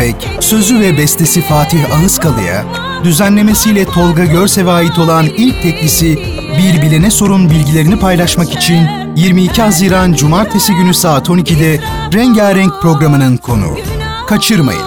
[0.00, 2.64] İpek, sözü ve bestesi Fatih Ağızkalı'ya,
[3.04, 6.16] düzenlemesiyle Tolga Görsev'e ait olan ilk teklisi
[6.58, 8.86] Bir Bilene Sorun bilgilerini paylaşmak için
[9.16, 11.80] 22 Haziran Cumartesi günü saat 12'de
[12.14, 13.78] Rengarenk programının konuğu.
[14.28, 14.82] Kaçırmayın.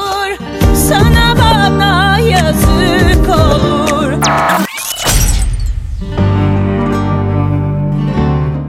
[0.76, 4.14] Sana bana yazık olur.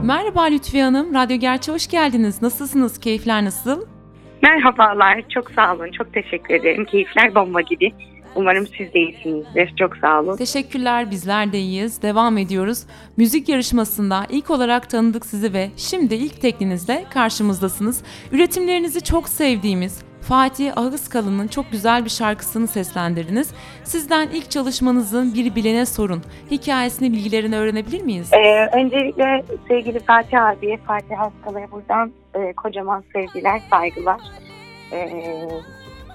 [0.03, 2.41] Merhaba Lütfiye Hanım, Radyo Gerçi hoş geldiniz.
[2.41, 2.99] Nasılsınız?
[2.99, 3.94] Keyifler nasıl?
[4.41, 5.91] Merhabalar, çok sağ olun.
[5.91, 6.85] Çok teşekkür ederim.
[6.85, 7.91] Keyifler bomba gibi.
[8.35, 9.75] Umarım siz de iyisinizdir.
[9.79, 10.37] Çok sağ olun.
[10.37, 12.01] Teşekkürler, bizler de iyiyiz.
[12.01, 12.83] Devam ediyoruz.
[13.17, 18.03] Müzik yarışmasında ilk olarak tanıdık sizi ve şimdi ilk teklinizle karşımızdasınız.
[18.31, 23.53] Üretimlerinizi çok sevdiğimiz Fatih Ağızkalı'nın çok güzel bir şarkısını seslendirdiniz.
[23.83, 26.21] Sizden ilk çalışmanızın bir bilene sorun.
[26.51, 28.33] Hikayesini, bilgilerini öğrenebilir miyiz?
[28.33, 34.21] Ee, öncelikle sevgili Fatih abiye, Fatih Hastalı'ya buradan e, kocaman sevgiler, saygılar.
[34.91, 35.49] Ee,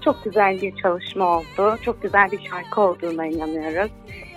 [0.05, 1.79] çok güzel bir çalışma oldu.
[1.83, 3.91] Çok güzel bir şarkı olduğuna inanıyoruz.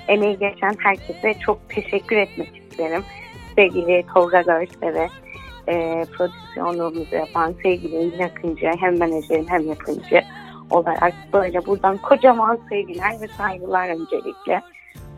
[0.07, 3.03] Emeği geçen herkese çok teşekkür etmek isterim.
[3.55, 5.09] Sevgili Tolga Görsev'e,
[5.67, 10.21] e, prodüksiyonluğumuzu yapan sevgili Eylül Akıncı, hem menajerim hem yapımcı
[10.69, 14.61] olarak böyle buradan kocaman sevgiler ve saygılar öncelikle.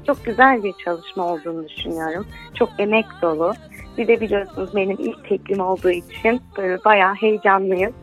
[0.08, 2.28] Çok güzel bir çalışma olduğunu düşünüyorum.
[2.54, 3.54] Çok emek dolu.
[3.98, 7.94] Bir de biliyorsunuz benim ilk teklim olduğu için böyle bayağı heyecanlıyım.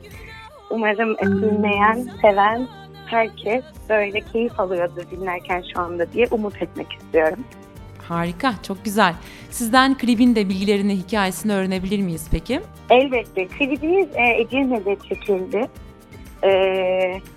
[0.70, 2.66] Umarım dinleyen, seven
[3.06, 7.44] herkes böyle keyif alıyordur dinlerken şu anda diye umut etmek istiyorum.
[8.12, 9.14] Harika, çok güzel.
[9.50, 12.60] Sizden klibin de bilgilerini, hikayesini öğrenebilir miyiz peki?
[12.90, 13.46] Elbette.
[13.46, 15.68] Klibimiz e, Edirne'de çekildi.
[16.44, 16.50] E,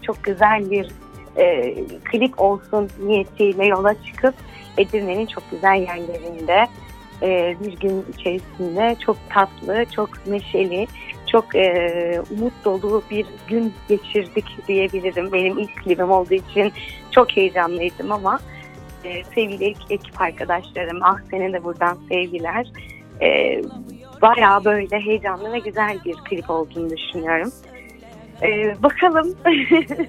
[0.01, 0.91] çok güzel bir
[1.37, 1.75] e,
[2.11, 4.35] klip olsun niyetiyle yola çıkıp
[4.77, 6.67] Edirne'nin çok güzel yerlerinde
[7.21, 10.87] e, bir gün içerisinde çok tatlı, çok neşeli,
[11.27, 15.31] çok e, umut dolu bir gün geçirdik diyebilirim.
[15.31, 16.73] Benim ilk klibim olduğu için
[17.11, 18.39] çok heyecanlıydım ama
[19.05, 22.67] e, sevgili ek- ekip arkadaşlarım, ah senin de buradan sevgiler.
[23.21, 23.61] E,
[24.21, 27.51] bayağı böyle heyecanlı ve güzel bir klip olduğunu düşünüyorum.
[28.41, 29.35] E, bakalım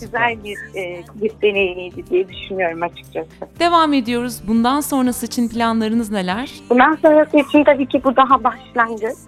[0.00, 3.30] güzel bir e, klip deneyimiydi diye düşünüyorum açıkçası.
[3.60, 4.42] Devam ediyoruz.
[4.48, 6.50] Bundan sonrası için planlarınız neler?
[6.70, 9.18] Bundan sonrası için tabii ki bu daha başlangıç.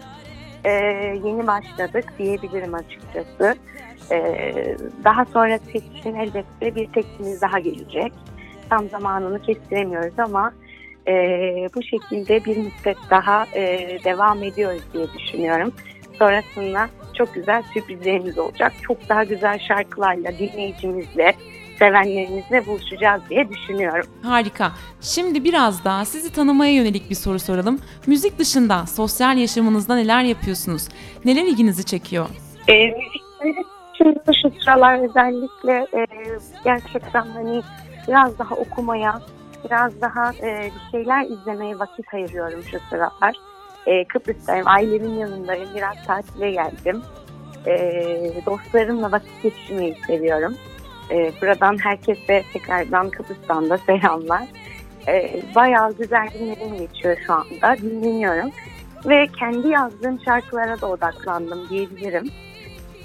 [0.65, 0.71] Ee,
[1.25, 3.55] yeni başladık diyebilirim açıkçası.
[4.13, 8.13] Ee, daha sonrası için elbette bir teklimiz daha gelecek.
[8.71, 10.53] Tam zamanını kestiremiyoruz ama
[11.09, 11.13] e,
[11.75, 15.73] bu şekilde bir müddet daha e, devam ediyoruz diye düşünüyorum.
[16.19, 18.73] Sonrasında çok güzel sürprizlerimiz olacak.
[18.83, 21.35] Çok daha güzel şarkılarla, dinleyicimizle,
[21.79, 24.07] sevenlerimizle buluşacağız diye düşünüyorum.
[24.23, 24.73] Harika.
[25.01, 27.79] Şimdi biraz daha sizi tanımaya yönelik bir soru soralım.
[28.07, 30.89] Müzik dışında sosyal yaşamınızda neler yapıyorsunuz?
[31.25, 32.27] Neler ilginizi çekiyor?
[32.69, 32.87] E,
[33.45, 33.67] müzik
[33.99, 36.07] şimdi şu sıralar özellikle e,
[36.65, 37.63] gerçekten hani
[38.09, 39.21] biraz daha okumaya,
[39.65, 43.37] biraz daha e, bir şeyler izlemeye vakit ayırıyorum şu sıralar.
[43.87, 47.03] E, Kıbrıs'tayım, ailemin yanındayım, biraz tatile geldim.
[47.67, 47.75] E,
[48.47, 50.55] dostlarımla vakit geçirmeyi seviyorum.
[51.11, 54.49] E, buradan herkese tekrardan Kıbrıs'tan da selamlar.
[55.09, 58.51] E, bayağı güzel günlerim geçiyor şu anda, dinleniyorum.
[59.07, 62.31] Ve kendi yazdığım şarkılara da odaklandım diyebilirim.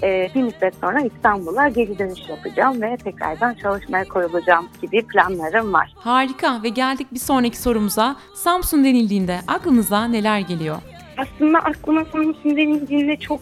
[0.02, 5.92] Ee, bir müddet sonra İstanbul'a geri dönüş yapacağım ve tekrardan çalışmaya koyulacağım gibi planlarım var.
[5.96, 8.16] Harika ve geldik bir sonraki sorumuza.
[8.34, 10.76] Samsun denildiğinde aklınıza neler geliyor?
[11.18, 13.40] Aslında aklıma Samsun denildiğinde çok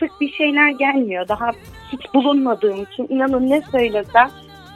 [0.00, 1.28] sık bir şeyler gelmiyor.
[1.28, 1.50] Daha
[1.92, 4.30] hiç bulunmadığım için inanın ne söylesem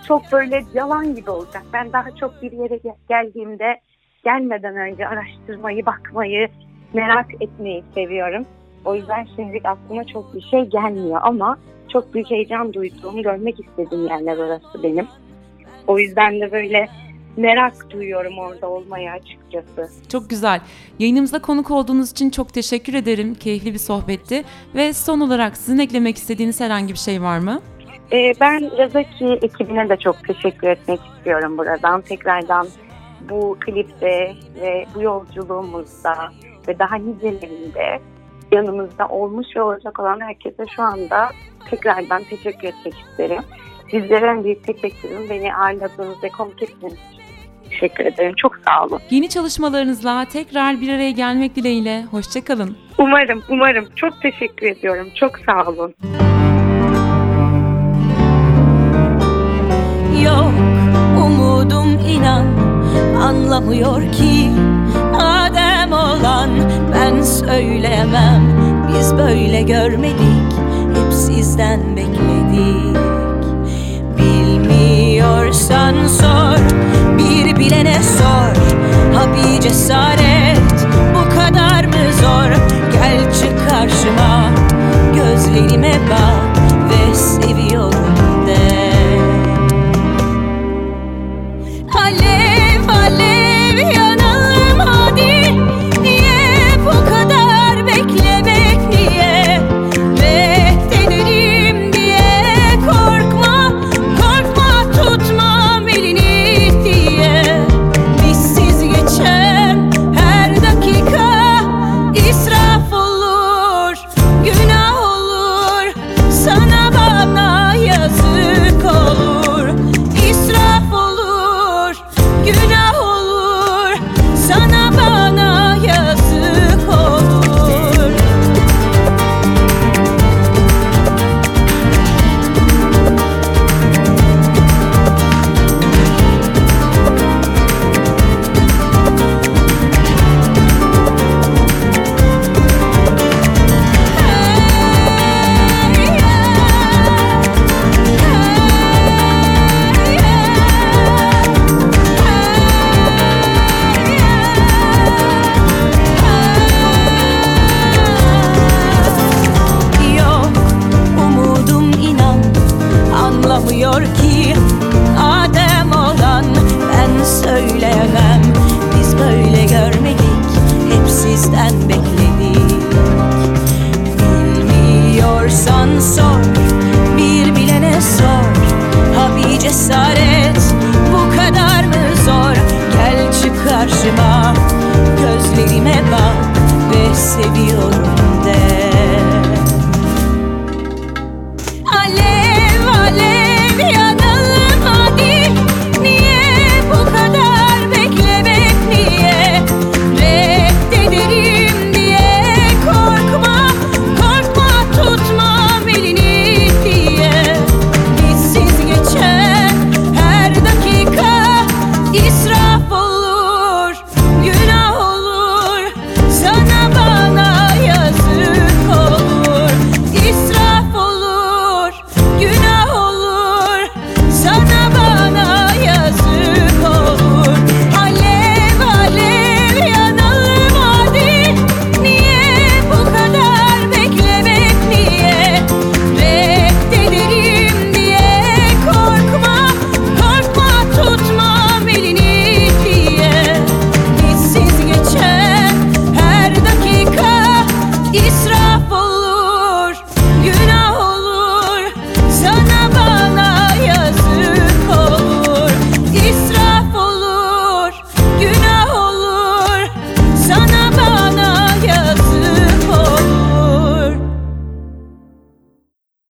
[0.09, 1.63] çok böyle yalan gibi olacak.
[1.73, 3.81] Ben daha çok bir yere gel- geldiğimde
[4.25, 6.49] gelmeden önce araştırmayı, bakmayı,
[6.95, 8.47] merak etmeyi seviyorum.
[8.85, 11.59] O yüzden şimdilik aklıma çok bir şey gelmiyor ama
[11.89, 15.07] çok büyük heyecan duyduğum, görmek istediğim yerler orası benim.
[15.87, 16.89] O yüzden de böyle
[17.37, 20.09] merak duyuyorum orada olmaya açıkçası.
[20.09, 20.61] Çok güzel.
[20.99, 23.35] Yayınımıza konuk olduğunuz için çok teşekkür ederim.
[23.35, 24.45] Keyifli bir sohbetti.
[24.75, 27.61] Ve son olarak sizin eklemek istediğiniz herhangi bir şey var mı?
[28.13, 32.01] Ee, ben Razaki ekibine de çok teşekkür etmek istiyorum buradan.
[32.01, 32.69] Tekrardan
[33.31, 36.15] bu klipte ve bu yolculuğumuzda
[36.69, 38.01] ve daha nicelerinde
[38.53, 41.31] yanımızda olmuş ve olacak olan herkese şu anda
[41.71, 43.43] tekrardan teşekkür etmek isterim.
[43.91, 47.23] Sizlere en büyük teşekkürüm beni ağırladığınız ve konuk ettiğiniz için
[47.71, 48.35] teşekkür ederim.
[48.37, 49.01] Çok sağ olun.
[49.11, 52.05] Yeni çalışmalarınızla tekrar bir araya gelmek dileğiyle.
[52.05, 52.77] Hoşçakalın.
[52.99, 53.87] Umarım, umarım.
[53.97, 55.09] Çok teşekkür ediyorum.
[55.15, 55.95] Çok sağ olun.
[60.25, 60.53] Yok
[61.25, 62.47] umudum inan
[63.17, 64.51] anlamıyor ki
[65.15, 66.51] Adem olan
[67.21, 68.43] ben söyleyemem
[68.89, 70.53] Biz böyle görmedik
[70.95, 72.97] Hep sizden bekledik.
[74.19, 76.59] Bilmiyorsan sor
[77.19, 78.57] Bir bilene sor.
[79.15, 80.20] Ha bir cesaret